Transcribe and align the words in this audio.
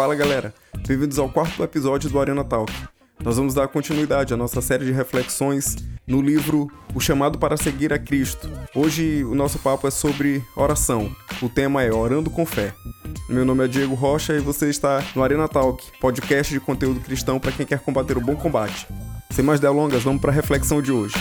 Fala 0.00 0.14
galera, 0.14 0.54
bem-vindos 0.88 1.18
ao 1.18 1.28
quarto 1.28 1.62
episódio 1.62 2.08
do 2.08 2.18
Arena 2.18 2.42
Talk. 2.42 2.72
Nós 3.22 3.36
vamos 3.36 3.52
dar 3.52 3.68
continuidade 3.68 4.32
à 4.32 4.36
nossa 4.36 4.62
série 4.62 4.86
de 4.86 4.92
reflexões 4.92 5.76
no 6.06 6.22
livro 6.22 6.72
O 6.94 7.00
Chamado 7.00 7.38
para 7.38 7.54
Seguir 7.58 7.92
a 7.92 7.98
Cristo. 7.98 8.50
Hoje 8.74 9.22
o 9.24 9.34
nosso 9.34 9.58
papo 9.58 9.86
é 9.86 9.90
sobre 9.90 10.42
oração. 10.56 11.14
O 11.42 11.50
tema 11.50 11.82
é 11.82 11.92
Orando 11.92 12.30
com 12.30 12.46
Fé. 12.46 12.72
Meu 13.28 13.44
nome 13.44 13.62
é 13.62 13.68
Diego 13.68 13.94
Rocha 13.94 14.32
e 14.32 14.40
você 14.40 14.70
está 14.70 15.04
no 15.14 15.22
Arena 15.22 15.46
Talk, 15.46 15.84
podcast 16.00 16.50
de 16.50 16.60
conteúdo 16.60 17.00
cristão 17.00 17.38
para 17.38 17.52
quem 17.52 17.66
quer 17.66 17.80
combater 17.80 18.16
o 18.16 18.22
bom 18.22 18.36
combate. 18.36 18.88
Sem 19.28 19.44
mais 19.44 19.60
delongas, 19.60 20.02
vamos 20.02 20.22
para 20.22 20.30
a 20.30 20.34
reflexão 20.34 20.80
de 20.80 20.90
hoje. 20.90 21.14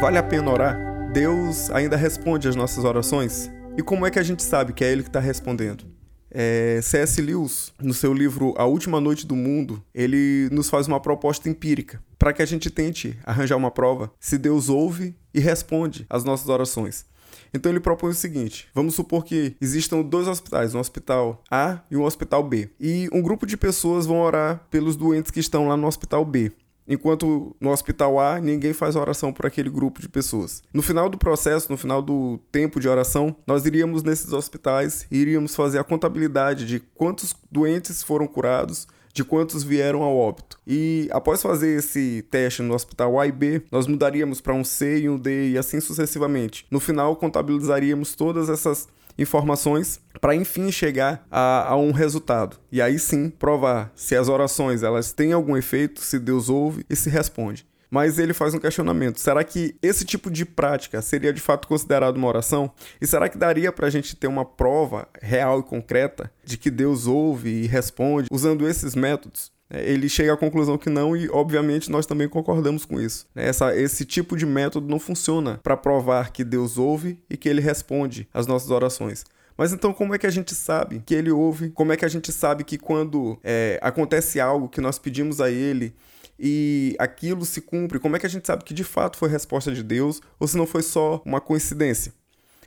Vale 0.00 0.18
a 0.18 0.22
pena 0.24 0.50
orar? 0.50 0.76
Deus 1.12 1.70
ainda 1.70 1.96
responde 1.96 2.48
às 2.48 2.56
nossas 2.56 2.84
orações? 2.84 3.48
E 3.76 3.82
como 3.82 4.04
é 4.04 4.10
que 4.10 4.18
a 4.18 4.22
gente 4.22 4.42
sabe 4.42 4.72
que 4.72 4.84
é 4.84 4.90
Ele 4.90 5.02
que 5.02 5.08
está 5.08 5.20
respondendo? 5.20 5.84
É, 6.30 6.80
C.S. 6.82 7.20
Lewis, 7.20 7.72
no 7.80 7.92
seu 7.92 8.12
livro 8.12 8.54
A 8.56 8.64
Última 8.64 9.00
Noite 9.00 9.26
do 9.26 9.34
Mundo, 9.34 9.82
ele 9.92 10.48
nos 10.52 10.70
faz 10.70 10.86
uma 10.86 11.00
proposta 11.00 11.48
empírica 11.48 12.00
para 12.16 12.32
que 12.32 12.40
a 12.40 12.46
gente 12.46 12.70
tente 12.70 13.18
arranjar 13.24 13.56
uma 13.56 13.70
prova 13.70 14.12
se 14.20 14.38
Deus 14.38 14.68
ouve 14.68 15.16
e 15.34 15.40
responde 15.40 16.06
às 16.08 16.22
nossas 16.22 16.48
orações. 16.48 17.04
Então 17.52 17.72
ele 17.72 17.80
propõe 17.80 18.10
o 18.10 18.14
seguinte: 18.14 18.68
vamos 18.72 18.94
supor 18.94 19.24
que 19.24 19.56
existam 19.60 20.02
dois 20.02 20.28
hospitais, 20.28 20.74
um 20.74 20.78
hospital 20.78 21.42
A 21.50 21.80
e 21.90 21.96
um 21.96 22.04
hospital 22.04 22.44
B. 22.44 22.70
E 22.78 23.08
um 23.12 23.22
grupo 23.22 23.44
de 23.44 23.56
pessoas 23.56 24.06
vão 24.06 24.20
orar 24.20 24.64
pelos 24.70 24.96
doentes 24.96 25.30
que 25.30 25.40
estão 25.40 25.66
lá 25.66 25.76
no 25.76 25.86
hospital 25.86 26.24
B 26.24 26.52
enquanto 26.90 27.56
no 27.60 27.70
hospital 27.70 28.18
A 28.18 28.40
ninguém 28.40 28.72
faz 28.72 28.96
oração 28.96 29.32
por 29.32 29.46
aquele 29.46 29.70
grupo 29.70 30.00
de 30.02 30.08
pessoas. 30.08 30.60
No 30.74 30.82
final 30.82 31.08
do 31.08 31.16
processo, 31.16 31.70
no 31.70 31.78
final 31.78 32.02
do 32.02 32.38
tempo 32.50 32.80
de 32.80 32.88
oração, 32.88 33.36
nós 33.46 33.64
iríamos 33.64 34.02
nesses 34.02 34.32
hospitais 34.32 35.06
e 35.08 35.18
iríamos 35.18 35.54
fazer 35.54 35.78
a 35.78 35.84
contabilidade 35.84 36.66
de 36.66 36.80
quantos 36.80 37.32
doentes 37.50 38.02
foram 38.02 38.26
curados, 38.26 38.88
de 39.14 39.22
quantos 39.22 39.62
vieram 39.62 40.02
ao 40.02 40.16
óbito. 40.16 40.58
E 40.66 41.08
após 41.12 41.40
fazer 41.40 41.78
esse 41.78 42.24
teste 42.30 42.62
no 42.62 42.74
hospital 42.74 43.20
A 43.20 43.26
e 43.26 43.32
B, 43.32 43.62
nós 43.70 43.86
mudaríamos 43.86 44.40
para 44.40 44.54
um 44.54 44.64
C 44.64 45.00
e 45.00 45.08
um 45.08 45.16
D 45.16 45.50
e 45.50 45.58
assim 45.58 45.80
sucessivamente. 45.80 46.66
No 46.70 46.80
final, 46.80 47.14
contabilizaríamos 47.16 48.14
todas 48.14 48.48
essas 48.48 48.88
informações 49.18 50.00
para 50.20 50.34
enfim 50.34 50.70
chegar 50.70 51.26
a, 51.30 51.68
a, 51.68 51.76
um 51.76 51.92
resultado. 51.92 52.58
E 52.70 52.80
aí 52.80 52.98
sim 52.98 53.30
provar 53.30 53.92
se 53.94 54.16
as 54.16 54.28
orações 54.28 54.82
elas 54.82 55.12
têm 55.12 55.32
algum 55.32 55.56
efeito, 55.56 56.00
se 56.00 56.18
Deus 56.18 56.48
ouve 56.48 56.84
e 56.88 56.96
se 56.96 57.10
responde. 57.10 57.66
Mas 57.90 58.18
ele 58.18 58.32
faz 58.32 58.54
um 58.54 58.58
questionamento: 58.58 59.18
será 59.18 59.42
que 59.42 59.74
esse 59.82 60.04
tipo 60.04 60.30
de 60.30 60.44
prática 60.44 61.02
seria 61.02 61.32
de 61.32 61.40
fato 61.40 61.66
considerado 61.66 62.16
uma 62.16 62.28
oração? 62.28 62.70
E 63.00 63.06
será 63.06 63.28
que 63.28 63.36
daria 63.36 63.72
para 63.72 63.88
a 63.88 63.90
gente 63.90 64.14
ter 64.14 64.28
uma 64.28 64.44
prova 64.44 65.08
real 65.20 65.60
e 65.60 65.64
concreta 65.64 66.32
de 66.44 66.56
que 66.56 66.70
Deus 66.70 67.06
ouve 67.06 67.50
e 67.50 67.66
responde 67.66 68.28
usando 68.30 68.68
esses 68.68 68.94
métodos? 68.94 69.50
É, 69.70 69.90
ele 69.90 70.08
chega 70.08 70.34
à 70.34 70.36
conclusão 70.36 70.76
que 70.76 70.90
não, 70.90 71.16
e 71.16 71.28
obviamente 71.30 71.90
nós 71.90 72.04
também 72.04 72.28
concordamos 72.28 72.84
com 72.84 73.00
isso. 73.00 73.26
Essa, 73.34 73.74
esse 73.76 74.04
tipo 74.04 74.36
de 74.36 74.44
método 74.44 74.88
não 74.88 74.98
funciona 74.98 75.60
para 75.62 75.76
provar 75.76 76.32
que 76.32 76.42
Deus 76.42 76.76
ouve 76.76 77.18
e 77.30 77.36
que 77.36 77.48
ele 77.48 77.60
responde 77.60 78.28
às 78.34 78.46
nossas 78.46 78.70
orações. 78.70 79.24
Mas 79.56 79.72
então, 79.72 79.92
como 79.92 80.14
é 80.14 80.18
que 80.18 80.26
a 80.26 80.30
gente 80.30 80.54
sabe 80.54 81.02
que 81.04 81.14
ele 81.14 81.30
ouve? 81.30 81.70
Como 81.70 81.92
é 81.92 81.96
que 81.96 82.04
a 82.04 82.08
gente 82.08 82.32
sabe 82.32 82.64
que 82.64 82.78
quando 82.78 83.38
é, 83.44 83.78
acontece 83.82 84.40
algo 84.40 84.68
que 84.68 84.80
nós 84.80 84.98
pedimos 84.98 85.40
a 85.40 85.50
ele 85.50 85.94
e 86.38 86.96
aquilo 86.98 87.44
se 87.44 87.60
cumpre, 87.60 87.98
como 87.98 88.16
é 88.16 88.18
que 88.18 88.24
a 88.24 88.30
gente 88.30 88.46
sabe 88.46 88.64
que 88.64 88.72
de 88.72 88.82
fato 88.82 89.18
foi 89.18 89.28
resposta 89.28 89.70
de 89.70 89.82
Deus 89.82 90.22
ou 90.38 90.48
se 90.48 90.56
não 90.56 90.66
foi 90.66 90.82
só 90.82 91.20
uma 91.26 91.40
coincidência? 91.42 92.12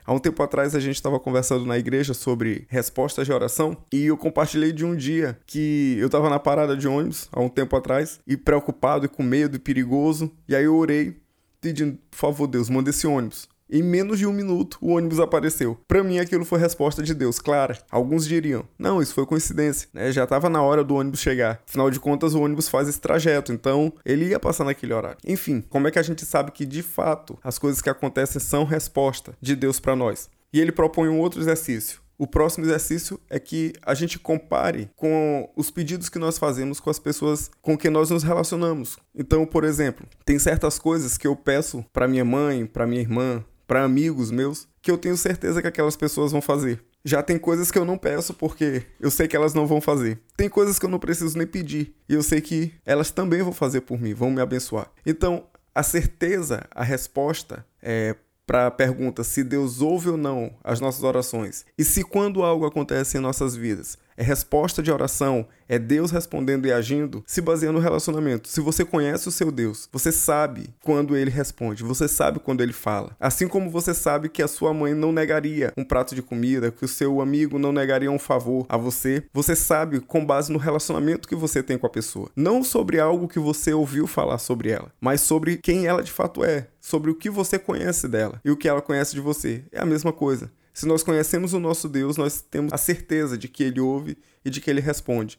Há 0.06 0.12
um 0.12 0.18
tempo 0.18 0.42
atrás 0.42 0.74
a 0.74 0.80
gente 0.80 0.96
estava 0.96 1.18
conversando 1.18 1.64
na 1.64 1.78
igreja 1.78 2.12
sobre 2.12 2.66
respostas 2.68 3.26
de 3.26 3.32
oração 3.32 3.74
e 3.90 4.04
eu 4.04 4.18
compartilhei 4.18 4.70
de 4.70 4.84
um 4.84 4.94
dia 4.94 5.38
que 5.46 5.96
eu 5.98 6.06
estava 6.06 6.28
na 6.28 6.38
parada 6.38 6.76
de 6.76 6.86
ônibus 6.86 7.26
há 7.32 7.40
um 7.40 7.48
tempo 7.48 7.74
atrás 7.74 8.20
e 8.26 8.36
preocupado 8.36 9.06
e 9.06 9.08
com 9.08 9.22
medo 9.22 9.56
e 9.56 9.58
perigoso. 9.58 10.30
E 10.46 10.54
aí 10.54 10.64
eu 10.64 10.76
orei 10.76 11.16
pedindo, 11.58 11.98
por 12.10 12.18
favor, 12.18 12.46
Deus, 12.46 12.68
manda 12.68 12.90
esse 12.90 13.06
ônibus. 13.06 13.48
Em 13.70 13.82
menos 13.82 14.18
de 14.18 14.26
um 14.26 14.32
minuto, 14.32 14.78
o 14.80 14.90
ônibus 14.90 15.18
apareceu. 15.18 15.78
Para 15.88 16.04
mim, 16.04 16.18
aquilo 16.18 16.44
foi 16.44 16.58
resposta 16.58 17.02
de 17.02 17.14
Deus, 17.14 17.38
clara. 17.38 17.78
Alguns 17.90 18.26
diriam, 18.26 18.68
não, 18.78 19.00
isso 19.00 19.14
foi 19.14 19.24
coincidência, 19.24 19.88
né? 19.92 20.12
Já 20.12 20.24
estava 20.24 20.50
na 20.50 20.62
hora 20.62 20.84
do 20.84 20.94
ônibus 20.94 21.20
chegar. 21.20 21.62
Afinal 21.66 21.90
de 21.90 21.98
contas, 21.98 22.34
o 22.34 22.42
ônibus 22.42 22.68
faz 22.68 22.88
esse 22.88 23.00
trajeto, 23.00 23.52
então 23.52 23.92
ele 24.04 24.26
ia 24.26 24.38
passar 24.38 24.64
naquele 24.64 24.92
horário. 24.92 25.18
Enfim, 25.26 25.62
como 25.68 25.88
é 25.88 25.90
que 25.90 25.98
a 25.98 26.02
gente 26.02 26.26
sabe 26.26 26.52
que 26.52 26.66
de 26.66 26.82
fato 26.82 27.38
as 27.42 27.58
coisas 27.58 27.80
que 27.80 27.90
acontecem 27.90 28.40
são 28.40 28.64
resposta 28.64 29.34
de 29.40 29.56
Deus 29.56 29.80
para 29.80 29.96
nós? 29.96 30.28
E 30.52 30.60
ele 30.60 30.70
propõe 30.70 31.08
um 31.08 31.18
outro 31.18 31.40
exercício. 31.40 32.04
O 32.16 32.28
próximo 32.28 32.64
exercício 32.64 33.18
é 33.28 33.40
que 33.40 33.72
a 33.82 33.92
gente 33.92 34.20
compare 34.20 34.88
com 34.94 35.50
os 35.56 35.70
pedidos 35.70 36.08
que 36.08 36.18
nós 36.18 36.38
fazemos 36.38 36.78
com 36.78 36.88
as 36.88 36.98
pessoas 36.98 37.50
com 37.60 37.76
quem 37.76 37.90
nós 37.90 38.10
nos 38.10 38.22
relacionamos. 38.22 38.96
Então, 39.14 39.44
por 39.44 39.64
exemplo, 39.64 40.06
tem 40.24 40.38
certas 40.38 40.78
coisas 40.78 41.18
que 41.18 41.26
eu 41.26 41.34
peço 41.34 41.84
para 41.92 42.06
minha 42.06 42.24
mãe, 42.24 42.66
para 42.66 42.86
minha 42.86 43.00
irmã, 43.00 43.44
para 43.66 43.84
amigos 43.84 44.30
meus 44.30 44.66
que 44.80 44.90
eu 44.90 44.98
tenho 44.98 45.16
certeza 45.16 45.62
que 45.62 45.68
aquelas 45.68 45.96
pessoas 45.96 46.32
vão 46.32 46.42
fazer. 46.42 46.82
Já 47.04 47.22
tem 47.22 47.38
coisas 47.38 47.70
que 47.70 47.78
eu 47.78 47.84
não 47.84 47.98
peço 47.98 48.32
porque 48.34 48.82
eu 48.98 49.10
sei 49.10 49.28
que 49.28 49.36
elas 49.36 49.54
não 49.54 49.66
vão 49.66 49.80
fazer. 49.80 50.20
Tem 50.36 50.48
coisas 50.48 50.78
que 50.78 50.86
eu 50.86 50.90
não 50.90 50.98
preciso 50.98 51.36
nem 51.36 51.46
pedir 51.46 51.94
e 52.08 52.14
eu 52.14 52.22
sei 52.22 52.40
que 52.40 52.72
elas 52.84 53.10
também 53.10 53.42
vão 53.42 53.52
fazer 53.52 53.82
por 53.82 54.00
mim, 54.00 54.14
vão 54.14 54.30
me 54.30 54.40
abençoar. 54.40 54.90
Então, 55.04 55.46
a 55.74 55.82
certeza, 55.82 56.66
a 56.70 56.82
resposta 56.82 57.66
é 57.82 58.14
para 58.46 58.66
a 58.66 58.70
pergunta 58.70 59.24
se 59.24 59.42
Deus 59.42 59.80
ouve 59.80 60.10
ou 60.10 60.16
não 60.16 60.54
as 60.62 60.80
nossas 60.80 61.02
orações 61.02 61.64
e 61.78 61.84
se 61.84 62.04
quando 62.04 62.42
algo 62.42 62.66
acontece 62.66 63.16
em 63.16 63.20
nossas 63.20 63.56
vidas 63.56 63.98
é 64.16 64.22
resposta 64.22 64.82
de 64.82 64.90
oração, 64.90 65.46
é 65.68 65.78
Deus 65.78 66.10
respondendo 66.10 66.66
e 66.66 66.72
agindo, 66.72 67.22
se 67.26 67.40
baseia 67.40 67.72
no 67.72 67.78
relacionamento. 67.78 68.48
Se 68.48 68.60
você 68.60 68.84
conhece 68.84 69.28
o 69.28 69.32
seu 69.32 69.50
Deus, 69.50 69.88
você 69.92 70.12
sabe 70.12 70.68
quando 70.82 71.16
ele 71.16 71.30
responde, 71.30 71.82
você 71.82 72.06
sabe 72.06 72.38
quando 72.38 72.62
ele 72.62 72.72
fala. 72.72 73.16
Assim 73.18 73.48
como 73.48 73.70
você 73.70 73.94
sabe 73.94 74.28
que 74.28 74.42
a 74.42 74.48
sua 74.48 74.74
mãe 74.74 74.94
não 74.94 75.12
negaria 75.12 75.72
um 75.76 75.84
prato 75.84 76.14
de 76.14 76.22
comida, 76.22 76.70
que 76.70 76.84
o 76.84 76.88
seu 76.88 77.20
amigo 77.20 77.58
não 77.58 77.72
negaria 77.72 78.10
um 78.10 78.18
favor 78.18 78.66
a 78.68 78.76
você, 78.76 79.24
você 79.32 79.56
sabe 79.56 80.00
com 80.00 80.24
base 80.24 80.52
no 80.52 80.58
relacionamento 80.58 81.28
que 81.28 81.34
você 81.34 81.62
tem 81.62 81.78
com 81.78 81.86
a 81.86 81.90
pessoa. 81.90 82.30
Não 82.36 82.62
sobre 82.62 83.00
algo 83.00 83.28
que 83.28 83.38
você 83.38 83.72
ouviu 83.72 84.06
falar 84.06 84.38
sobre 84.38 84.70
ela, 84.70 84.92
mas 85.00 85.20
sobre 85.20 85.56
quem 85.56 85.86
ela 85.86 86.02
de 86.02 86.12
fato 86.12 86.44
é, 86.44 86.68
sobre 86.80 87.10
o 87.10 87.14
que 87.14 87.30
você 87.30 87.58
conhece 87.58 88.06
dela 88.06 88.40
e 88.44 88.50
o 88.50 88.56
que 88.56 88.68
ela 88.68 88.82
conhece 88.82 89.14
de 89.14 89.20
você. 89.20 89.64
É 89.72 89.80
a 89.80 89.86
mesma 89.86 90.12
coisa. 90.12 90.50
Se 90.74 90.86
nós 90.86 91.04
conhecemos 91.04 91.52
o 91.52 91.60
nosso 91.60 91.88
Deus, 91.88 92.16
nós 92.16 92.40
temos 92.40 92.72
a 92.72 92.76
certeza 92.76 93.38
de 93.38 93.46
que 93.46 93.62
ele 93.62 93.78
ouve 93.78 94.18
e 94.44 94.50
de 94.50 94.60
que 94.60 94.68
ele 94.68 94.80
responde. 94.80 95.38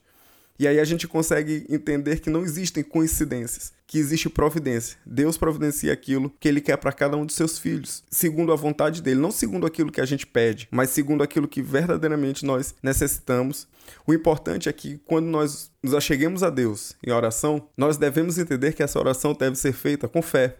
E 0.57 0.65
aí 0.65 0.79
a 0.79 0.85
gente 0.85 1.05
consegue 1.05 1.65
entender 1.69 2.21
que 2.21 2.29
não 2.29 2.41
existem 2.41 2.81
coincidências, 2.81 3.73
que 3.85 3.97
existe 3.97 4.29
providência. 4.29 4.97
Deus 5.05 5.37
providencia 5.37 5.91
aquilo 5.91 6.33
que 6.39 6.47
ele 6.47 6.61
quer 6.61 6.77
para 6.77 6.93
cada 6.93 7.17
um 7.17 7.25
dos 7.25 7.35
seus 7.35 7.59
filhos, 7.59 8.05
segundo 8.09 8.53
a 8.53 8.55
vontade 8.55 9.01
dele, 9.01 9.19
não 9.19 9.31
segundo 9.31 9.67
aquilo 9.67 9.91
que 9.91 9.99
a 9.99 10.05
gente 10.05 10.25
pede, 10.25 10.69
mas 10.71 10.91
segundo 10.91 11.21
aquilo 11.21 11.49
que 11.49 11.61
verdadeiramente 11.61 12.45
nós 12.45 12.73
necessitamos. 12.81 13.67
O 14.07 14.13
importante 14.13 14.69
é 14.69 14.73
que 14.73 14.97
quando 15.05 15.25
nós 15.25 15.69
nos 15.83 15.93
acheguemos 15.93 16.41
a 16.43 16.49
Deus 16.49 16.95
em 17.05 17.11
oração, 17.11 17.67
nós 17.75 17.97
devemos 17.97 18.37
entender 18.37 18.71
que 18.71 18.81
essa 18.81 18.97
oração 18.97 19.33
deve 19.33 19.57
ser 19.57 19.73
feita 19.73 20.07
com 20.07 20.21
fé. 20.21 20.55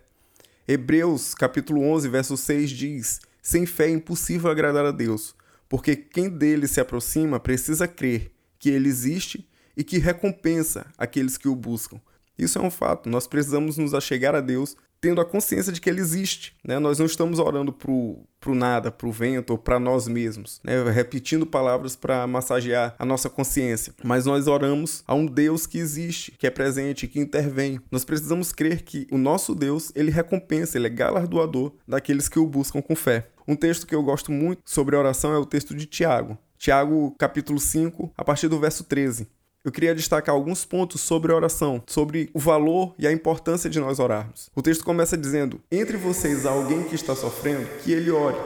Hebreus 0.68 1.34
capítulo 1.34 1.81
11, 1.81 2.09
verso 2.09 2.36
6 2.36 2.69
diz: 2.69 3.22
sem 3.45 3.63
fé 3.67 3.85
é 3.85 3.91
impossível 3.91 4.50
agradar 4.50 4.88
a 4.88 4.91
Deus, 4.91 5.35
porque 5.69 5.95
quem 5.95 6.28
dele 6.28 6.67
se 6.67 6.79
aproxima 6.79 7.39
precisa 7.39 7.88
crer 7.88 8.31
que 8.57 8.72
ele 8.72 8.89
existe 8.89 9.47
e 9.78 9.83
que 9.83 10.00
recompensa 10.00 10.88
aqueles 10.97 11.38
que 11.38 11.47
o 11.47 11.56
buscam. 11.56 12.01
Isso 12.39 12.57
é 12.57 12.62
um 12.62 12.71
fato, 12.71 13.07
nós 13.07 13.27
precisamos 13.27 13.77
nos 13.77 13.94
achegar 13.94 14.33
a 14.33 14.42
Deus 14.42 14.75
tendo 15.00 15.21
a 15.21 15.25
consciência 15.25 15.71
de 15.71 15.80
que 15.80 15.88
ele 15.88 16.01
existe. 16.01 16.56
Né? 16.63 16.80
Nós 16.80 16.97
não 16.97 17.06
estamos 17.06 17.38
orando 17.38 17.71
para 17.71 17.92
o 17.92 18.56
nada, 18.56 18.92
para 18.92 19.07
o 19.07 19.12
vento 19.12 19.51
ou 19.51 19.59
para 19.59 19.80
nós 19.80 20.07
mesmos, 20.07 20.59
né? 20.63 20.81
repetindo 20.89 21.45
palavras 21.45 21.95
para 21.95 22.25
massagear 22.25 22.95
a 22.97 23.06
nossa 23.06 23.30
consciência, 23.30 23.94
mas 24.03 24.25
nós 24.25 24.47
oramos 24.47 25.03
a 25.06 25.13
um 25.13 25.27
Deus 25.27 25.68
que 25.68 25.77
existe, 25.77 26.31
que 26.31 26.47
é 26.47 26.50
presente, 26.50 27.07
que 27.07 27.19
intervém. 27.19 27.80
Nós 27.92 28.03
precisamos 28.03 28.51
crer 28.51 28.81
que 28.81 29.06
o 29.12 29.19
nosso 29.19 29.53
Deus 29.53 29.92
ele 29.94 30.09
recompensa, 30.09 30.80
ele 30.80 30.88
é 30.88 30.89
galardoador 30.89 31.74
daqueles 31.88 32.27
que 32.27 32.39
o 32.39 32.47
buscam 32.47 32.81
com 32.81 32.95
fé. 32.95 33.27
Um 33.47 33.56
texto 33.56 33.86
que 33.86 33.94
eu 33.94 34.01
gosto 34.01 34.31
muito 34.31 34.63
sobre 34.65 34.95
oração 34.95 35.31
é 35.31 35.38
o 35.38 35.45
texto 35.45 35.75
de 35.75 35.86
Tiago. 35.86 36.36
Tiago, 36.57 37.13
capítulo 37.18 37.59
5, 37.59 38.12
a 38.18 38.24
partir 38.24 38.47
do 38.47 38.59
verso 38.59 38.83
13. 38.83 39.27
Eu 39.63 39.71
queria 39.71 39.94
destacar 39.94 40.33
alguns 40.33 40.65
pontos 40.65 41.01
sobre 41.01 41.31
oração, 41.31 41.83
sobre 41.86 42.30
o 42.33 42.39
valor 42.39 42.95
e 42.97 43.06
a 43.06 43.12
importância 43.12 43.69
de 43.69 43.80
nós 43.80 44.00
orarmos. 44.00 44.50
O 44.56 44.63
texto 44.63 44.83
começa 44.83 45.15
dizendo: 45.15 45.62
Entre 45.71 45.95
vocês 45.95 46.45
há 46.45 46.51
alguém 46.51 46.83
que 46.86 46.95
está 46.95 47.15
sofrendo, 47.15 47.68
que 47.83 47.92
ele 47.92 48.09
ore. 48.09 48.38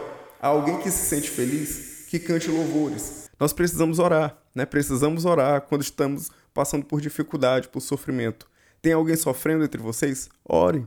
Há 0.42 0.48
alguém 0.48 0.80
que 0.80 0.92
se 0.92 1.06
sente 1.06 1.30
feliz, 1.30 2.06
que 2.10 2.20
cante 2.20 2.50
louvores. 2.50 3.30
Nós 3.40 3.54
precisamos 3.54 4.00
orar, 4.00 4.38
né? 4.54 4.66
Precisamos 4.66 5.24
orar 5.24 5.62
quando 5.62 5.82
estamos 5.82 6.30
passando 6.54 6.86
por 6.86 7.00
dificuldade, 7.00 7.70
por 7.70 7.80
sofrimento. 7.80 8.50
Tem 8.82 8.92
alguém 8.92 9.16
sofrendo 9.16 9.64
entre 9.64 9.82
vocês? 9.82 10.30
Ore. 10.44 10.86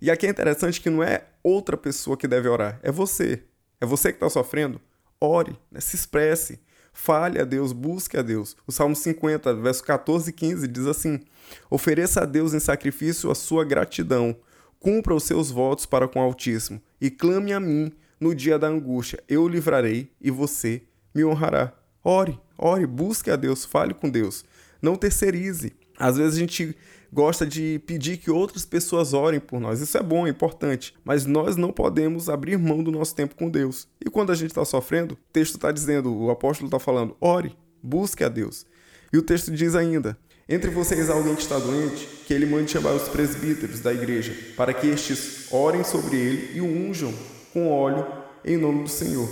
E 0.00 0.10
aqui 0.10 0.26
é 0.26 0.30
interessante 0.30 0.80
que 0.80 0.88
não 0.88 1.02
é 1.02 1.24
outra 1.42 1.76
pessoa 1.76 2.16
que 2.16 2.28
deve 2.28 2.48
orar, 2.48 2.78
é 2.82 2.90
você. 2.90 3.44
É 3.80 3.86
você 3.86 4.10
que 4.10 4.16
está 4.16 4.28
sofrendo? 4.28 4.80
ore, 5.20 5.56
né? 5.70 5.80
se 5.80 5.94
expresse, 5.94 6.58
fale 6.92 7.38
a 7.38 7.44
Deus, 7.44 7.72
busque 7.72 8.16
a 8.16 8.22
Deus. 8.22 8.56
O 8.66 8.72
Salmo 8.72 8.96
50, 8.96 9.54
verso 9.54 9.84
14 9.84 10.30
e 10.30 10.32
15 10.32 10.66
diz 10.66 10.86
assim: 10.86 11.20
Ofereça 11.68 12.22
a 12.22 12.24
Deus 12.24 12.54
em 12.54 12.60
sacrifício 12.60 13.30
a 13.30 13.34
sua 13.34 13.64
gratidão, 13.64 14.34
cumpra 14.78 15.14
os 15.14 15.24
seus 15.24 15.50
votos 15.50 15.84
para 15.84 16.08
com 16.08 16.20
o 16.20 16.22
Altíssimo 16.22 16.80
e 17.00 17.10
clame 17.10 17.52
a 17.52 17.60
mim 17.60 17.92
no 18.18 18.34
dia 18.34 18.58
da 18.58 18.68
angústia. 18.68 19.22
Eu 19.28 19.42
o 19.42 19.48
livrarei 19.48 20.10
e 20.20 20.30
você 20.30 20.82
me 21.14 21.24
honrará. 21.24 21.72
Ore, 22.02 22.40
ore, 22.56 22.86
busque 22.86 23.30
a 23.30 23.36
Deus, 23.36 23.64
fale 23.64 23.92
com 23.92 24.08
Deus. 24.08 24.44
Não 24.80 24.96
terceirize. 24.96 25.74
Às 25.98 26.16
vezes 26.16 26.36
a 26.36 26.40
gente 26.40 26.74
gosta 27.12 27.46
de 27.46 27.80
pedir 27.86 28.18
que 28.18 28.30
outras 28.30 28.64
pessoas 28.64 29.12
orem 29.12 29.40
por 29.40 29.60
nós. 29.60 29.80
Isso 29.80 29.96
é 29.98 30.02
bom, 30.02 30.26
é 30.26 30.30
importante. 30.30 30.94
Mas 31.04 31.26
nós 31.26 31.56
não 31.56 31.72
podemos 31.72 32.28
abrir 32.28 32.56
mão 32.58 32.82
do 32.82 32.90
nosso 32.90 33.14
tempo 33.14 33.34
com 33.34 33.48
Deus. 33.48 33.88
E 34.04 34.08
quando 34.08 34.30
a 34.30 34.34
gente 34.34 34.50
está 34.50 34.64
sofrendo, 34.64 35.14
o 35.14 35.32
texto 35.32 35.56
está 35.56 35.72
dizendo, 35.72 36.14
o 36.14 36.30
apóstolo 36.30 36.68
está 36.68 36.78
falando, 36.78 37.16
ore, 37.20 37.56
busque 37.82 38.24
a 38.24 38.28
Deus. 38.28 38.66
E 39.12 39.18
o 39.18 39.22
texto 39.22 39.50
diz 39.50 39.74
ainda: 39.74 40.16
entre 40.48 40.70
vocês 40.70 41.08
alguém 41.08 41.34
que 41.34 41.42
está 41.42 41.58
doente, 41.58 42.06
que 42.26 42.34
ele 42.34 42.46
mande 42.46 42.70
chamar 42.70 42.92
os 42.92 43.08
presbíteros 43.08 43.80
da 43.80 43.92
igreja, 43.92 44.34
para 44.56 44.74
que 44.74 44.88
estes 44.88 45.52
orem 45.52 45.84
sobre 45.84 46.16
ele 46.16 46.56
e 46.56 46.60
o 46.60 46.66
unjam 46.66 47.14
com 47.52 47.70
óleo 47.70 48.06
em 48.44 48.56
nome 48.56 48.84
do 48.84 48.88
Senhor. 48.88 49.28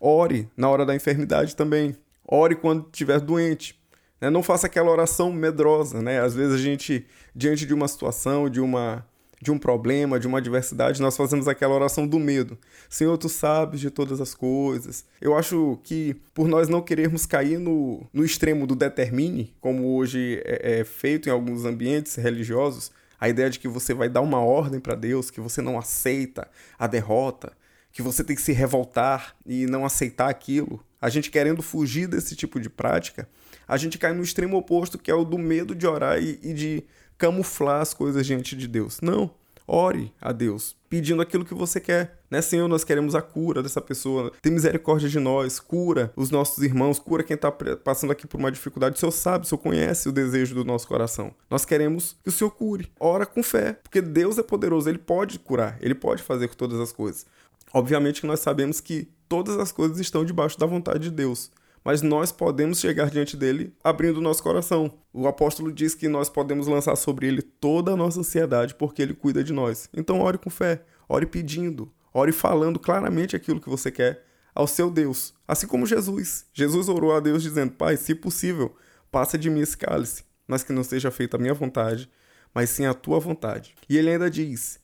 Ore 0.00 0.48
na 0.56 0.68
hora 0.68 0.84
da 0.84 0.94
enfermidade 0.94 1.56
também. 1.56 1.96
Ore 2.26 2.54
quando 2.54 2.86
estiver 2.86 3.20
doente. 3.20 3.78
Né? 4.20 4.30
Não 4.30 4.42
faça 4.42 4.66
aquela 4.66 4.90
oração 4.90 5.32
medrosa, 5.32 6.02
né? 6.02 6.20
Às 6.20 6.34
vezes 6.34 6.54
a 6.54 6.62
gente, 6.62 7.06
diante 7.34 7.66
de 7.66 7.74
uma 7.74 7.88
situação, 7.88 8.48
de 8.48 8.60
uma 8.60 9.04
de 9.44 9.52
um 9.52 9.58
problema, 9.58 10.18
de 10.18 10.26
uma 10.26 10.38
adversidade, 10.38 11.02
nós 11.02 11.14
fazemos 11.18 11.46
aquela 11.46 11.74
oração 11.74 12.06
do 12.06 12.18
medo. 12.18 12.56
Senhor, 12.88 13.18
tu 13.18 13.28
sabes 13.28 13.78
de 13.78 13.90
todas 13.90 14.18
as 14.18 14.34
coisas. 14.34 15.04
Eu 15.20 15.36
acho 15.36 15.78
que 15.84 16.16
por 16.32 16.48
nós 16.48 16.66
não 16.66 16.80
querermos 16.80 17.26
cair 17.26 17.58
no, 17.58 18.06
no 18.10 18.24
extremo 18.24 18.66
do 18.66 18.74
determine, 18.74 19.54
como 19.60 19.96
hoje 19.96 20.40
é, 20.46 20.80
é 20.80 20.84
feito 20.84 21.28
em 21.28 21.32
alguns 21.32 21.66
ambientes 21.66 22.14
religiosos, 22.14 22.90
a 23.20 23.28
ideia 23.28 23.50
de 23.50 23.58
que 23.58 23.68
você 23.68 23.92
vai 23.92 24.08
dar 24.08 24.22
uma 24.22 24.40
ordem 24.40 24.80
para 24.80 24.94
Deus, 24.94 25.30
que 25.30 25.42
você 25.42 25.60
não 25.60 25.78
aceita 25.78 26.48
a 26.78 26.86
derrota, 26.86 27.52
que 27.92 28.00
você 28.00 28.24
tem 28.24 28.34
que 28.34 28.42
se 28.42 28.52
revoltar 28.52 29.36
e 29.46 29.66
não 29.66 29.84
aceitar 29.84 30.30
aquilo. 30.30 30.82
A 31.00 31.10
gente 31.10 31.30
querendo 31.30 31.62
fugir 31.62 32.08
desse 32.08 32.34
tipo 32.34 32.58
de 32.58 32.70
prática, 32.70 33.28
a 33.66 33.76
gente 33.76 33.98
cai 33.98 34.12
no 34.12 34.22
extremo 34.22 34.56
oposto, 34.56 34.98
que 34.98 35.10
é 35.10 35.14
o 35.14 35.24
do 35.24 35.38
medo 35.38 35.74
de 35.74 35.86
orar 35.86 36.22
e, 36.22 36.38
e 36.42 36.52
de 36.52 36.84
camuflar 37.16 37.80
as 37.80 37.94
coisas 37.94 38.26
diante 38.26 38.56
de 38.56 38.68
Deus. 38.68 39.00
Não. 39.00 39.30
Ore 39.66 40.12
a 40.20 40.30
Deus, 40.30 40.76
pedindo 40.90 41.22
aquilo 41.22 41.44
que 41.44 41.54
você 41.54 41.80
quer. 41.80 42.18
Né, 42.30 42.42
Senhor, 42.42 42.68
nós 42.68 42.84
queremos 42.84 43.14
a 43.14 43.22
cura 43.22 43.62
dessa 43.62 43.80
pessoa. 43.80 44.30
Tem 44.42 44.52
misericórdia 44.52 45.08
de 45.08 45.18
nós, 45.18 45.58
cura 45.58 46.12
os 46.14 46.30
nossos 46.30 46.62
irmãos, 46.62 46.98
cura 46.98 47.22
quem 47.22 47.34
está 47.34 47.50
passando 47.50 48.10
aqui 48.10 48.26
por 48.26 48.38
uma 48.38 48.52
dificuldade. 48.52 48.96
O 48.96 48.98
Senhor 48.98 49.12
sabe, 49.12 49.46
o 49.46 49.48
Senhor 49.48 49.58
conhece 49.58 50.06
o 50.06 50.12
desejo 50.12 50.54
do 50.54 50.64
nosso 50.64 50.86
coração. 50.86 51.34
Nós 51.48 51.64
queremos 51.64 52.14
que 52.22 52.28
o 52.28 52.32
Senhor 52.32 52.50
cure. 52.50 52.92
Ora 53.00 53.24
com 53.24 53.42
fé, 53.42 53.72
porque 53.72 54.02
Deus 54.02 54.36
é 54.36 54.42
poderoso, 54.42 54.88
Ele 54.90 54.98
pode 54.98 55.38
curar, 55.38 55.78
Ele 55.80 55.94
pode 55.94 56.22
fazer 56.22 56.48
com 56.48 56.54
todas 56.54 56.78
as 56.78 56.92
coisas. 56.92 57.24
Obviamente 57.72 58.20
que 58.20 58.26
nós 58.26 58.40
sabemos 58.40 58.80
que 58.80 59.08
todas 59.28 59.58
as 59.58 59.72
coisas 59.72 59.98
estão 59.98 60.24
debaixo 60.26 60.58
da 60.58 60.66
vontade 60.66 61.04
de 61.04 61.10
Deus 61.10 61.50
mas 61.84 62.00
nós 62.00 62.32
podemos 62.32 62.80
chegar 62.80 63.10
diante 63.10 63.36
dele 63.36 63.74
abrindo 63.84 64.16
o 64.16 64.22
nosso 64.22 64.42
coração. 64.42 64.98
O 65.12 65.28
apóstolo 65.28 65.70
diz 65.70 65.94
que 65.94 66.08
nós 66.08 66.30
podemos 66.30 66.66
lançar 66.66 66.96
sobre 66.96 67.26
ele 67.26 67.42
toda 67.42 67.92
a 67.92 67.96
nossa 67.96 68.20
ansiedade 68.20 68.74
porque 68.74 69.02
ele 69.02 69.12
cuida 69.12 69.44
de 69.44 69.52
nós. 69.52 69.88
Então 69.92 70.20
ore 70.20 70.38
com 70.38 70.48
fé, 70.48 70.82
ore 71.06 71.26
pedindo, 71.26 71.92
ore 72.12 72.32
falando 72.32 72.78
claramente 72.78 73.36
aquilo 73.36 73.60
que 73.60 73.68
você 73.68 73.90
quer 73.90 74.24
ao 74.54 74.66
seu 74.66 74.90
Deus. 74.90 75.34
Assim 75.46 75.66
como 75.66 75.84
Jesus. 75.84 76.46
Jesus 76.54 76.88
orou 76.88 77.14
a 77.14 77.20
Deus 77.20 77.42
dizendo: 77.42 77.72
Pai, 77.72 77.98
se 77.98 78.14
possível, 78.14 78.74
passa 79.10 79.36
de 79.36 79.50
mim 79.50 79.60
esse 79.60 79.76
cálice, 79.76 80.24
mas 80.46 80.62
que 80.62 80.72
não 80.72 80.82
seja 80.82 81.10
feita 81.10 81.36
a 81.36 81.40
minha 81.40 81.54
vontade, 81.54 82.10
mas 82.54 82.70
sim 82.70 82.86
a 82.86 82.94
tua 82.94 83.20
vontade. 83.20 83.74
E 83.88 83.98
ele 83.98 84.10
ainda 84.10 84.30
diz: 84.30 84.80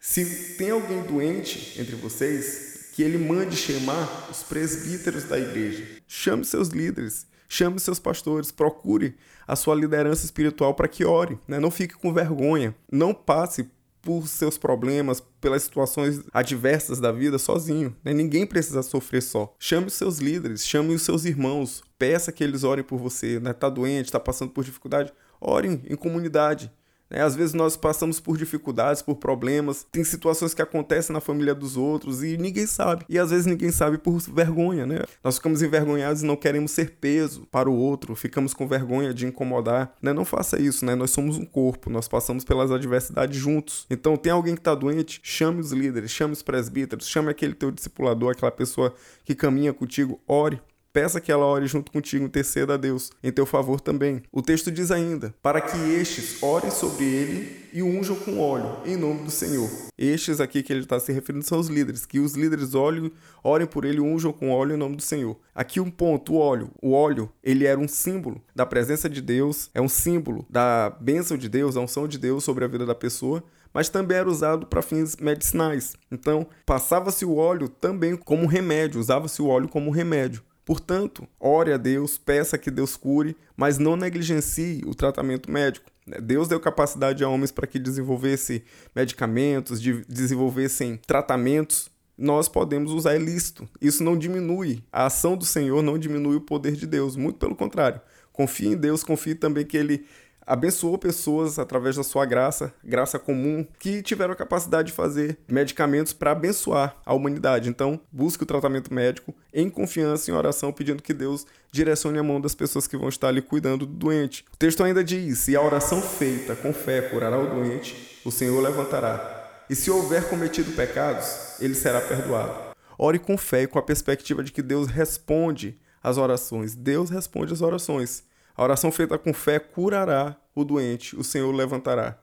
Se 0.00 0.56
tem 0.56 0.70
alguém 0.70 1.02
doente 1.02 1.80
entre 1.80 1.94
vocês, 1.94 2.73
que 2.94 3.02
ele 3.02 3.18
mande 3.18 3.56
chamar 3.56 4.28
os 4.30 4.44
presbíteros 4.44 5.24
da 5.24 5.36
igreja. 5.36 5.84
Chame 6.06 6.44
seus 6.44 6.68
líderes, 6.68 7.26
chame 7.48 7.80
seus 7.80 7.98
pastores, 7.98 8.52
procure 8.52 9.16
a 9.48 9.56
sua 9.56 9.74
liderança 9.74 10.24
espiritual 10.24 10.74
para 10.74 10.86
que 10.86 11.04
ore. 11.04 11.36
Né? 11.48 11.58
Não 11.58 11.72
fique 11.72 11.94
com 11.94 12.14
vergonha, 12.14 12.72
não 12.90 13.12
passe 13.12 13.68
por 14.00 14.28
seus 14.28 14.56
problemas, 14.56 15.20
pelas 15.40 15.64
situações 15.64 16.22
adversas 16.32 17.00
da 17.00 17.10
vida 17.10 17.36
sozinho. 17.36 17.96
Né? 18.04 18.14
Ninguém 18.14 18.46
precisa 18.46 18.80
sofrer 18.80 19.22
só. 19.22 19.52
Chame 19.58 19.88
os 19.88 19.94
seus 19.94 20.18
líderes, 20.18 20.64
chame 20.64 20.94
os 20.94 21.02
seus 21.02 21.24
irmãos, 21.24 21.82
peça 21.98 22.30
que 22.30 22.44
eles 22.44 22.62
orem 22.62 22.84
por 22.84 23.00
você. 23.00 23.40
Né? 23.40 23.52
Tá 23.52 23.68
doente, 23.68 24.06
está 24.06 24.20
passando 24.20 24.52
por 24.52 24.62
dificuldade? 24.62 25.12
Orem 25.40 25.82
em 25.88 25.96
comunidade. 25.96 26.70
Né? 27.14 27.22
Às 27.22 27.36
vezes 27.36 27.54
nós 27.54 27.76
passamos 27.76 28.18
por 28.18 28.36
dificuldades, 28.36 29.00
por 29.00 29.16
problemas, 29.16 29.86
tem 29.92 30.02
situações 30.02 30.52
que 30.52 30.60
acontecem 30.60 31.14
na 31.14 31.20
família 31.20 31.54
dos 31.54 31.76
outros 31.76 32.24
e 32.24 32.36
ninguém 32.36 32.66
sabe. 32.66 33.04
E 33.08 33.18
às 33.18 33.30
vezes 33.30 33.46
ninguém 33.46 33.70
sabe 33.70 33.96
por 33.96 34.18
vergonha, 34.18 34.84
né? 34.84 35.00
Nós 35.22 35.36
ficamos 35.36 35.62
envergonhados 35.62 36.22
e 36.22 36.26
não 36.26 36.36
queremos 36.36 36.72
ser 36.72 36.96
peso 37.00 37.46
para 37.50 37.70
o 37.70 37.74
outro, 37.74 38.16
ficamos 38.16 38.52
com 38.52 38.66
vergonha 38.66 39.14
de 39.14 39.26
incomodar. 39.26 39.94
Né? 40.02 40.12
Não 40.12 40.24
faça 40.24 40.60
isso, 40.60 40.84
né? 40.84 40.94
Nós 40.94 41.12
somos 41.12 41.38
um 41.38 41.44
corpo, 41.44 41.88
nós 41.88 42.08
passamos 42.08 42.44
pelas 42.44 42.70
adversidades 42.70 43.38
juntos. 43.38 43.86
Então, 43.88 44.16
tem 44.16 44.32
alguém 44.32 44.54
que 44.54 44.60
está 44.60 44.74
doente, 44.74 45.20
chame 45.22 45.60
os 45.60 45.70
líderes, 45.70 46.10
chame 46.10 46.32
os 46.32 46.42
presbíteros, 46.42 47.06
chame 47.06 47.30
aquele 47.30 47.54
teu 47.54 47.70
discipulador, 47.70 48.32
aquela 48.32 48.50
pessoa 48.50 48.92
que 49.24 49.34
caminha 49.34 49.72
contigo, 49.72 50.20
ore 50.26 50.60
Peça 50.94 51.20
que 51.20 51.32
ela 51.32 51.44
ore 51.44 51.66
junto 51.66 51.90
contigo, 51.90 52.24
interceda 52.24 52.74
a 52.74 52.76
Deus 52.76 53.10
em 53.20 53.32
teu 53.32 53.44
favor 53.44 53.80
também. 53.80 54.22
O 54.30 54.40
texto 54.40 54.70
diz 54.70 54.92
ainda: 54.92 55.34
para 55.42 55.60
que 55.60 55.76
estes 55.76 56.40
orem 56.40 56.70
sobre 56.70 57.04
ele 57.04 57.64
e 57.72 57.82
o 57.82 57.86
unjam 57.86 58.14
com 58.14 58.38
óleo, 58.38 58.76
em 58.86 58.96
nome 58.96 59.24
do 59.24 59.30
Senhor. 59.32 59.68
Estes 59.98 60.40
aqui 60.40 60.62
que 60.62 60.72
ele 60.72 60.82
está 60.82 61.00
se 61.00 61.10
referindo 61.10 61.44
são 61.44 61.58
os 61.58 61.66
líderes, 61.66 62.06
que 62.06 62.20
os 62.20 62.34
líderes 62.34 62.76
olhem, 62.76 63.10
orem 63.42 63.66
por 63.66 63.84
ele 63.84 64.00
unjam 64.00 64.32
com 64.32 64.52
óleo 64.52 64.74
em 64.74 64.78
nome 64.78 64.94
do 64.94 65.02
Senhor. 65.02 65.36
Aqui 65.52 65.80
um 65.80 65.90
ponto, 65.90 66.34
o 66.34 66.38
óleo. 66.38 66.70
O 66.80 66.92
óleo, 66.92 67.28
ele 67.42 67.66
era 67.66 67.80
um 67.80 67.88
símbolo 67.88 68.40
da 68.54 68.64
presença 68.64 69.10
de 69.10 69.20
Deus, 69.20 69.70
é 69.74 69.80
um 69.80 69.88
símbolo 69.88 70.46
da 70.48 70.96
bênção 71.00 71.36
de 71.36 71.48
Deus, 71.48 71.74
da 71.74 71.80
unção 71.80 72.06
de 72.06 72.18
Deus 72.18 72.44
sobre 72.44 72.64
a 72.64 72.68
vida 72.68 72.86
da 72.86 72.94
pessoa, 72.94 73.42
mas 73.72 73.88
também 73.88 74.18
era 74.18 74.30
usado 74.30 74.64
para 74.68 74.80
fins 74.80 75.16
medicinais. 75.16 75.96
Então, 76.08 76.46
passava-se 76.64 77.24
o 77.24 77.34
óleo 77.34 77.68
também 77.68 78.14
como 78.14 78.46
remédio, 78.46 79.00
usava-se 79.00 79.42
o 79.42 79.48
óleo 79.48 79.68
como 79.68 79.90
remédio. 79.90 80.40
Portanto, 80.64 81.28
ore 81.38 81.72
a 81.72 81.76
Deus, 81.76 82.16
peça 82.16 82.56
que 82.56 82.70
Deus 82.70 82.96
cure, 82.96 83.36
mas 83.56 83.78
não 83.78 83.96
negligencie 83.96 84.82
o 84.86 84.94
tratamento 84.94 85.50
médico. 85.50 85.90
Deus 86.22 86.48
deu 86.48 86.60
capacidade 86.60 87.22
a 87.22 87.28
homens 87.28 87.50
para 87.50 87.66
que 87.66 87.78
desenvolvessem 87.78 88.62
medicamentos, 88.94 89.80
de 89.80 90.04
desenvolvessem 90.04 90.98
tratamentos. 91.06 91.90
Nós 92.16 92.48
podemos 92.48 92.92
usar 92.92 93.16
ilícito. 93.16 93.68
Isso 93.80 94.04
não 94.04 94.16
diminui. 94.16 94.82
A 94.92 95.06
ação 95.06 95.36
do 95.36 95.44
Senhor 95.44 95.82
não 95.82 95.98
diminui 95.98 96.36
o 96.36 96.40
poder 96.40 96.72
de 96.72 96.86
Deus. 96.86 97.16
Muito 97.16 97.38
pelo 97.38 97.56
contrário. 97.56 98.00
Confie 98.32 98.68
em 98.68 98.76
Deus, 98.76 99.02
confie 99.02 99.34
também 99.34 99.64
que 99.64 99.76
Ele 99.76 100.04
abençoou 100.46 100.98
pessoas 100.98 101.58
através 101.58 101.96
da 101.96 102.02
sua 102.02 102.26
graça, 102.26 102.72
graça 102.82 103.18
comum, 103.18 103.66
que 103.78 104.02
tiveram 104.02 104.32
a 104.32 104.36
capacidade 104.36 104.88
de 104.88 104.94
fazer 104.94 105.38
medicamentos 105.48 106.12
para 106.12 106.32
abençoar 106.32 106.96
a 107.04 107.14
humanidade. 107.14 107.68
Então, 107.68 108.00
busque 108.12 108.42
o 108.42 108.46
tratamento 108.46 108.92
médico 108.92 109.34
em 109.52 109.70
confiança, 109.70 110.30
em 110.30 110.34
oração, 110.34 110.72
pedindo 110.72 111.02
que 111.02 111.14
Deus 111.14 111.46
direcione 111.70 112.18
a 112.18 112.22
mão 112.22 112.40
das 112.40 112.54
pessoas 112.54 112.86
que 112.86 112.96
vão 112.96 113.08
estar 113.08 113.28
ali 113.28 113.42
cuidando 113.42 113.86
do 113.86 113.92
doente. 113.92 114.44
O 114.52 114.56
texto 114.56 114.82
ainda 114.82 115.02
diz: 115.02 115.38
se 115.38 115.56
a 115.56 115.62
oração 115.62 116.00
feita 116.00 116.54
com 116.54 116.72
fé 116.72 117.02
curará 117.02 117.38
o 117.38 117.46
doente, 117.46 118.20
o 118.24 118.30
Senhor 118.30 118.60
levantará. 118.60 119.64
E 119.68 119.74
se 119.74 119.90
houver 119.90 120.28
cometido 120.28 120.72
pecados, 120.72 121.60
ele 121.60 121.74
será 121.74 122.00
perdoado. 122.00 122.74
Ore 122.98 123.18
com 123.18 123.36
fé 123.36 123.62
e 123.62 123.66
com 123.66 123.78
a 123.78 123.82
perspectiva 123.82 124.42
de 124.44 124.52
que 124.52 124.62
Deus 124.62 124.88
responde 124.88 125.78
às 126.02 126.18
orações. 126.18 126.74
Deus 126.74 127.10
responde 127.10 127.52
às 127.52 127.62
orações. 127.62 128.22
A 128.56 128.62
oração 128.62 128.92
feita 128.92 129.18
com 129.18 129.34
fé 129.34 129.58
curará 129.58 130.36
o 130.54 130.64
doente, 130.64 131.16
o 131.16 131.24
Senhor 131.24 131.50
levantará. 131.52 132.16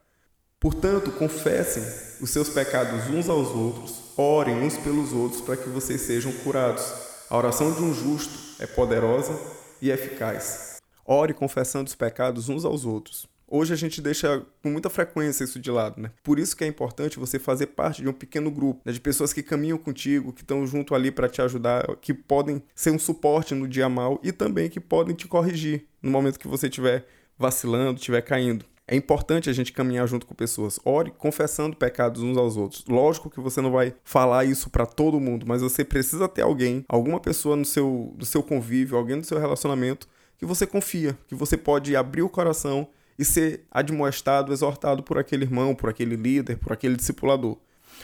Portanto, 0.61 1.11
confessem 1.11 1.83
os 2.21 2.29
seus 2.29 2.47
pecados 2.47 3.09
uns 3.09 3.27
aos 3.27 3.50
outros, 3.50 4.17
orem 4.17 4.55
uns 4.63 4.77
pelos 4.77 5.11
outros 5.11 5.41
para 5.41 5.57
que 5.57 5.67
vocês 5.67 6.00
sejam 6.01 6.31
curados. 6.31 6.85
A 7.29 7.38
oração 7.38 7.73
de 7.73 7.81
um 7.81 7.93
justo 7.93 8.61
é 8.61 8.65
poderosa 8.65 9.38
e 9.81 9.91
eficaz. 9.91 10.77
Ore 11.05 11.33
confessando 11.33 11.88
os 11.88 11.95
pecados 11.95 12.47
uns 12.47 12.63
aos 12.63 12.85
outros. 12.85 13.27
Hoje 13.53 13.74
a 13.74 13.75
gente 13.75 14.01
deixa 14.01 14.46
com 14.63 14.70
muita 14.70 14.89
frequência 14.89 15.43
isso 15.43 15.60
de 15.60 15.70
lado, 15.70 16.01
né? 16.01 16.12
Por 16.24 16.39
isso 16.39 16.55
que 16.55 16.63
é 16.63 16.67
importante 16.67 17.20
você 17.20 17.38
fazer 17.38 17.67
parte 17.67 18.01
de 18.01 18.08
um 18.08 18.13
pequeno 18.13 18.50
grupo 18.50 18.79
né? 18.86 18.93
de 18.93 19.00
pessoas 19.01 19.34
que 19.34 19.43
caminham 19.43 19.77
contigo, 19.77 20.31
que 20.31 20.41
estão 20.41 20.65
junto 20.65 20.96
ali 20.96 21.12
para 21.12 21.27
te 21.27 21.41
ajudar, 21.41 21.86
que 21.98 22.13
podem 22.13 22.63
ser 22.74 22.91
um 22.91 22.98
suporte 22.98 23.53
no 23.53 23.67
dia 23.67 23.89
mal 23.89 24.22
e 24.24 24.31
também 24.31 24.70
que 24.70 24.79
podem 24.79 25.13
te 25.13 25.27
corrigir 25.27 25.86
no 26.01 26.10
momento 26.10 26.39
que 26.39 26.48
você 26.48 26.67
estiver 26.67 27.05
vacilando, 27.38 28.00
estiver 28.00 28.22
caindo. 28.22 28.63
É 28.88 28.96
importante 28.96 29.50
a 29.50 29.53
gente 29.53 29.74
caminhar 29.74 30.08
junto 30.08 30.25
com 30.25 30.34
pessoas. 30.34 30.79
Ore 30.86 31.12
confessando 31.12 31.75
pecados 31.75 32.22
uns 32.22 32.38
aos 32.38 32.55
outros. 32.55 32.86
Lógico 32.88 33.29
que 33.29 33.41
você 33.41 33.60
não 33.60 33.72
vai 33.72 33.93
falar 34.05 34.46
isso 34.46 34.70
para 34.70 34.86
todo 34.86 35.20
mundo, 35.20 35.46
mas 35.46 35.62
você 35.62 35.84
precisa 35.84 36.29
ter 36.29 36.43
alguém, 36.43 36.86
alguma 36.88 37.20
pessoa 37.20 37.58
no 37.58 37.65
seu, 37.65 38.15
no 38.17 38.25
seu 38.25 38.41
convívio, 38.41 38.98
alguém 38.98 39.17
no 39.17 39.25
seu 39.25 39.38
relacionamento 39.38 40.08
que 40.38 40.46
você 40.46 40.65
confia, 40.65 41.17
que 41.27 41.36
você 41.36 41.58
pode 41.58 41.98
abrir 41.98 42.22
o 42.22 42.29
coração 42.29 42.88
e 43.21 43.25
ser 43.25 43.67
admoestado, 43.69 44.51
exortado 44.51 45.03
por 45.03 45.19
aquele 45.19 45.45
irmão, 45.45 45.75
por 45.75 45.91
aquele 45.91 46.15
líder, 46.15 46.57
por 46.57 46.73
aquele 46.73 46.95
discipulador. 46.95 47.55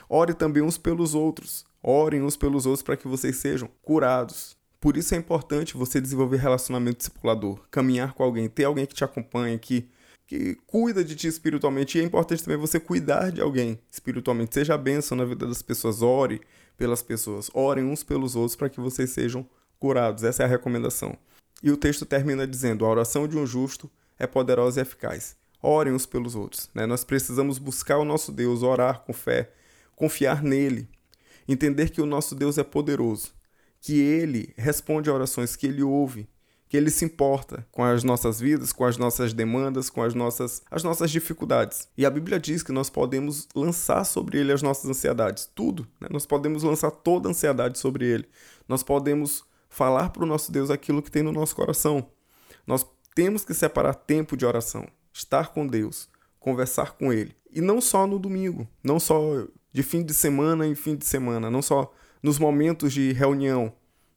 Ore 0.07 0.36
também 0.36 0.62
uns 0.62 0.77
pelos 0.77 1.15
outros. 1.15 1.65
Orem 1.81 2.21
uns 2.21 2.38
pelos 2.38 2.67
outros 2.67 2.83
para 2.83 2.95
que 2.95 3.07
vocês 3.07 3.36
sejam 3.38 3.67
curados. 3.81 4.55
Por 4.79 4.95
isso 4.95 5.15
é 5.15 5.17
importante 5.17 5.75
você 5.75 6.00
desenvolver 6.00 6.38
relacionamento 6.38 7.00
discipulador, 7.00 7.59
caminhar 7.71 8.13
com 8.13 8.24
alguém, 8.24 8.47
ter 8.47 8.65
alguém 8.65 8.86
que 8.86 8.93
te 8.93 9.03
acompanha, 9.03 9.57
que, 9.57 9.89
que 10.27 10.55
cuida 10.67 11.03
de 11.03 11.15
ti 11.15 11.27
espiritualmente. 11.27 11.97
E 11.97 12.01
é 12.01 12.03
importante 12.03 12.43
também 12.43 12.59
você 12.59 12.79
cuidar 12.79 13.31
de 13.31 13.41
alguém 13.41 13.79
espiritualmente. 13.91 14.53
Seja 14.53 14.75
a 14.75 14.77
bênção 14.77 15.17
na 15.17 15.25
vida 15.25 15.47
das 15.47 15.63
pessoas. 15.63 16.03
Ore 16.03 16.41
pelas 16.77 17.01
pessoas. 17.01 17.50
Orem 17.55 17.86
uns 17.86 18.03
pelos 18.03 18.36
outros 18.36 18.55
para 18.55 18.69
que 18.69 18.79
vocês 18.79 19.09
sejam 19.09 19.50
curados. 19.79 20.24
Essa 20.24 20.43
é 20.43 20.45
a 20.45 20.50
recomendação. 20.50 21.17
E 21.63 21.71
o 21.71 21.77
texto 21.77 22.05
termina 22.05 22.45
dizendo: 22.45 22.86
a 22.86 22.89
oração 22.89 23.27
de 23.27 23.36
um 23.36 23.47
justo 23.47 23.89
é 24.17 24.27
poderosa 24.27 24.79
e 24.79 24.83
eficaz. 24.83 25.36
Orem 25.62 25.93
uns 25.93 26.05
pelos 26.05 26.36
outros. 26.36 26.69
Né? 26.74 26.86
Nós 26.86 27.03
precisamos 27.03 27.57
buscar 27.57 27.97
o 27.97 28.05
nosso 28.05 28.31
Deus, 28.31 28.63
orar 28.63 29.01
com 29.01 29.13
fé, 29.13 29.51
confiar 29.95 30.43
nele, 30.43 30.88
entender 31.47 31.89
que 31.89 32.01
o 32.01 32.05
nosso 32.05 32.36
Deus 32.36 32.57
é 32.57 32.63
poderoso, 32.63 33.33
que 33.81 34.00
ele 34.00 34.53
responde 34.57 35.09
a 35.09 35.13
orações, 35.13 35.55
que 35.55 35.67
ele 35.67 35.81
ouve, 35.81 36.27
que 36.69 36.75
ele 36.75 36.91
se 36.91 37.05
importa 37.05 37.65
com 37.71 37.83
as 37.83 38.03
nossas 38.03 38.39
vidas, 38.39 38.74
com 38.74 38.83
as 38.83 38.97
nossas 38.97 39.33
demandas, 39.33 39.89
com 39.89 40.03
as 40.03 40.13
nossas, 40.13 40.62
as 40.69 40.83
nossas 40.83 41.09
dificuldades. 41.09 41.88
E 41.97 42.05
a 42.05 42.09
Bíblia 42.09 42.39
diz 42.39 42.62
que 42.62 42.71
nós 42.71 42.89
podemos 42.89 43.47
lançar 43.55 44.03
sobre 44.03 44.39
ele 44.39 44.51
as 44.51 44.62
nossas 44.62 44.89
ansiedades, 44.89 45.50
tudo. 45.55 45.88
Né? 46.00 46.07
Nós 46.12 46.25
podemos 46.25 46.63
lançar 46.63 46.91
toda 46.91 47.29
a 47.29 47.31
ansiedade 47.31 47.79
sobre 47.79 48.05
ele. 48.05 48.25
Nós 48.67 48.83
podemos 48.83 49.43
falar 49.69 50.09
para 50.09 50.24
o 50.24 50.27
nosso 50.27 50.51
Deus 50.51 50.69
aquilo 50.69 51.01
que 51.01 51.12
tem 51.12 51.24
no 51.24 51.31
nosso 51.31 51.55
coração. 51.55 52.09
Nós 52.65 52.86
temos 53.17 53.43
que 53.43 53.55
separar 53.55 53.95
tempo 53.95 54.38
de 54.38 54.45
oração, 54.45 54.88
estar 55.12 55.47
com 55.47 55.65
Deus, 55.65 56.07
conversar 56.39 56.91
com 56.91 57.12
Ele. 57.12 57.36
E 57.51 57.59
não 57.59 57.81
só 57.81 58.05
no 58.05 58.19
domingo, 58.19 58.67
não 58.83 59.00
só 59.00 59.47
de 59.74 59.81
fim 59.81 60.03
de 60.03 60.13
semana 60.13 60.67
em 60.67 60.75
fim 60.75 60.95
de 60.95 61.03
semana, 61.03 61.50
não 61.50 61.63
só 61.63 61.91
nos 62.21 62.38
momentos 62.38 62.93
de 62.93 63.13
reunião. 63.13 63.74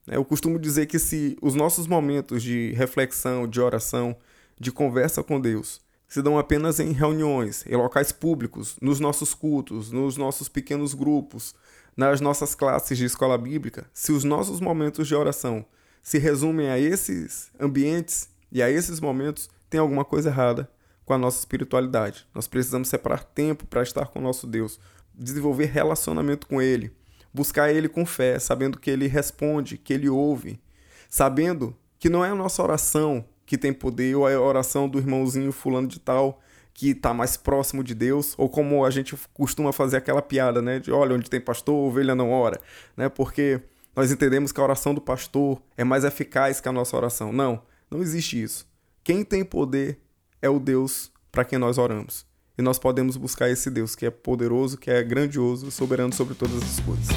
Eu 0.07 0.23
costumo 0.23 0.59
dizer 0.59 0.85
que 0.85 0.99
se 0.99 1.35
os 1.41 1.55
nossos 1.55 1.87
momentos 1.87 2.43
de 2.43 2.73
reflexão, 2.73 3.49
de 3.49 3.59
oração, 3.59 4.15
de 4.61 4.71
conversa 4.71 5.23
com 5.23 5.41
Deus, 5.41 5.81
se 6.07 6.21
dão 6.21 6.39
apenas 6.39 6.79
em 6.79 6.93
reuniões, 6.93 7.65
em 7.67 7.77
locais 7.77 8.13
públicos, 8.13 8.77
nos 8.83 9.01
nossos 9.01 9.33
cultos, 9.33 9.91
nos 9.91 10.19
nossos 10.19 10.47
pequenos 10.47 10.93
grupos, 10.93 11.55
nas 11.97 12.21
nossas 12.21 12.55
classes 12.55 12.99
de 12.99 13.07
escola 13.07 13.39
bíblica, 13.39 13.89
se 13.95 14.13
os 14.13 14.25
nossos 14.25 14.61
momentos 14.61 15.09
de 15.09 15.15
oração 15.15 15.65
se 16.03 16.19
resumem 16.19 16.69
a 16.69 16.79
esses 16.79 17.51
ambientes, 17.59 18.29
e 18.51 18.63
a 18.63 18.71
esses 18.71 19.01
momentos 19.01 19.49
tem 19.69 19.81
alguma 19.81 20.05
coisa 20.05 20.31
errada 20.31 20.71
com 21.05 21.15
a 21.15 21.19
nossa 21.19 21.39
espiritualidade. 21.39 22.27
Nós 22.35 22.47
precisamos 22.47 22.89
separar 22.89 23.25
tempo 23.25 23.67
para 23.67 23.83
estar 23.83 24.07
com 24.07 24.19
o 24.19 24.23
nosso 24.23 24.47
Deus, 24.47 24.79
desenvolver 25.15 25.67
relacionamento 25.67 26.47
com 26.47 26.61
Ele, 26.61 26.93
buscar 27.33 27.73
Ele 27.73 27.89
com 27.89 28.07
fé, 28.07 28.39
sabendo 28.39 28.79
que 28.79 28.91
Ele 28.91 29.07
responde, 29.07 29.77
que 29.77 29.93
Ele 29.93 30.09
ouve, 30.09 30.61
sabendo 31.09 31.77
que 31.99 32.09
não 32.09 32.25
é 32.25 32.31
a 32.31 32.35
nossa 32.35 32.63
oração 32.63 33.25
que 33.45 33.59
tem 33.59 33.73
poder 33.73 34.15
ou 34.15 34.29
é 34.29 34.35
a 34.35 34.41
oração 34.41 34.89
do 34.89 34.99
irmãozinho 34.99 35.53
fulano 35.53 35.89
de 35.89 35.99
tal 35.99 36.41
que 36.73 36.91
está 36.91 37.13
mais 37.13 37.37
próximo 37.37 37.85
de 37.85 37.95
Deus, 37.95 38.35
ou 38.39 38.49
como 38.49 38.85
a 38.85 38.91
gente 38.91 39.15
costuma 39.35 39.73
fazer 39.73 39.99
aquela 39.99 40.23
piada, 40.23 40.63
né, 40.63 40.79
de 40.79 40.91
olha, 40.91 41.15
onde 41.15 41.29
tem 41.29 41.41
pastor, 41.41 41.75
ovelha 41.75 42.15
não 42.15 42.31
ora, 42.31 42.59
né? 42.97 43.09
Porque 43.09 43.61
nós 43.95 44.11
entendemos 44.11 44.53
que 44.53 44.61
a 44.61 44.63
oração 44.63 44.95
do 44.95 45.01
pastor 45.01 45.61
é 45.77 45.85
mais 45.85 46.05
eficaz 46.05 46.61
que 46.61 46.69
a 46.69 46.73
nossa 46.73 46.97
oração. 46.97 47.33
Não. 47.33 47.61
Não 47.91 48.01
existe 48.01 48.41
isso. 48.41 48.69
Quem 49.03 49.25
tem 49.25 49.45
poder 49.45 49.99
é 50.41 50.49
o 50.49 50.61
Deus 50.61 51.11
para 51.33 51.45
quem 51.45 51.59
nós 51.59 51.77
oramos. 51.77 52.25
E 52.57 52.63
nós 52.63 52.79
podemos 52.79 53.17
buscar 53.17 53.51
esse 53.51 53.69
Deus 53.69 53.97
que 53.97 54.07
é 54.07 54.11
poderoso, 54.11 54.79
que 54.79 54.89
é 54.93 55.03
grandioso, 55.03 55.73
soberano 55.73 56.13
sobre 56.15 56.35
todas 56.35 56.63
as 56.63 56.79
coisas. 56.79 57.09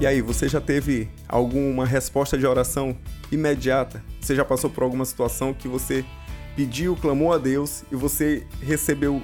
E 0.00 0.06
aí, 0.06 0.20
você 0.20 0.48
já 0.48 0.60
teve 0.60 1.08
alguma 1.28 1.86
resposta 1.86 2.36
de 2.36 2.44
oração 2.44 2.96
imediata? 3.30 4.02
Você 4.20 4.34
já 4.34 4.44
passou 4.44 4.68
por 4.68 4.82
alguma 4.82 5.04
situação 5.04 5.54
que 5.54 5.68
você 5.68 6.04
pediu, 6.56 6.96
clamou 6.96 7.32
a 7.32 7.38
Deus 7.38 7.84
e 7.92 7.94
você 7.94 8.46
recebeu 8.60 9.22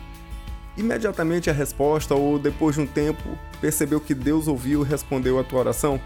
imediatamente 0.77 1.49
a 1.51 1.53
resposta 1.53 2.15
ou 2.15 2.39
depois 2.39 2.75
de 2.77 2.83
um 2.83 2.87
tempo 2.87 3.39
percebeu 3.61 4.01
que 4.01 4.15
Deus 4.15 4.49
ouviu 4.49 4.83
e 4.83 4.89
respondeu 4.89 5.39
a 5.39 5.45
tua 5.45 5.61
oração? 5.61 6.01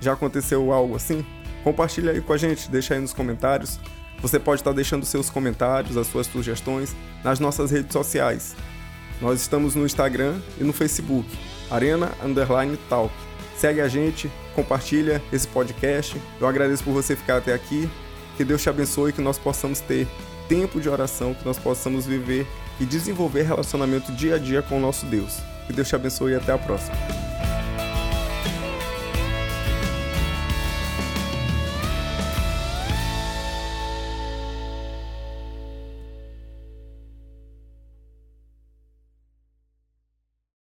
Já 0.00 0.12
aconteceu 0.12 0.72
algo 0.72 0.96
assim? 0.96 1.24
Compartilha 1.64 2.12
aí 2.12 2.20
com 2.20 2.32
a 2.32 2.36
gente, 2.36 2.70
deixa 2.70 2.94
aí 2.94 3.00
nos 3.00 3.12
comentários. 3.12 3.80
Você 4.20 4.38
pode 4.38 4.60
estar 4.60 4.72
deixando 4.72 5.04
seus 5.04 5.28
comentários, 5.28 5.96
as 5.96 6.06
suas 6.06 6.26
sugestões 6.26 6.94
nas 7.22 7.38
nossas 7.38 7.70
redes 7.70 7.92
sociais. 7.92 8.56
Nós 9.20 9.40
estamos 9.40 9.74
no 9.74 9.84
Instagram 9.84 10.38
e 10.60 10.64
no 10.64 10.72
Facebook, 10.72 11.28
Arena 11.70 12.12
Underline 12.22 12.76
Talk. 12.88 13.12
Segue 13.56 13.80
a 13.80 13.88
gente, 13.88 14.30
compartilha 14.54 15.22
esse 15.32 15.48
podcast. 15.48 16.20
Eu 16.40 16.46
agradeço 16.46 16.84
por 16.84 16.92
você 16.92 17.16
ficar 17.16 17.38
até 17.38 17.54
aqui. 17.54 17.88
Que 18.36 18.44
Deus 18.44 18.62
te 18.62 18.68
abençoe 18.68 19.10
e 19.10 19.12
que 19.14 19.22
nós 19.22 19.38
possamos 19.38 19.80
ter 19.80 20.06
tempo 20.48 20.80
de 20.80 20.88
oração, 20.88 21.34
que 21.34 21.44
nós 21.44 21.58
possamos 21.58 22.06
viver 22.06 22.46
e 22.80 22.84
desenvolver 22.84 23.42
relacionamento 23.42 24.12
dia 24.12 24.36
a 24.36 24.38
dia 24.38 24.62
com 24.62 24.76
o 24.76 24.80
nosso 24.80 25.06
Deus. 25.06 25.38
Que 25.66 25.72
Deus 25.72 25.88
te 25.88 25.96
abençoe 25.96 26.32
e 26.32 26.36
até 26.36 26.52
a 26.52 26.58
próxima. 26.58 27.25